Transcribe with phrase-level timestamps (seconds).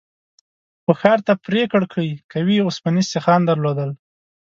[0.83, 3.89] خو ښار ته پرې کړکۍ قوي اوسپنيز سيخان درلودل.